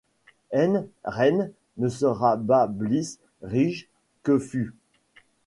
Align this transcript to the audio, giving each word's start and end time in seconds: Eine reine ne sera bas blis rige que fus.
Eine 0.49 0.87
reine 1.03 1.51
ne 1.77 1.87
sera 1.87 2.35
bas 2.35 2.65
blis 2.65 3.19
rige 3.43 3.87
que 4.23 4.39
fus. 4.39 4.73